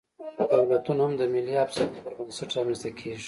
دولتونه 0.69 1.01
هم 1.05 1.13
د 1.19 1.23
ملي 1.33 1.55
افسانو 1.65 2.01
پر 2.03 2.13
بنسټ 2.17 2.49
رامنځ 2.57 2.79
ته 2.83 2.89
کېږي. 2.99 3.19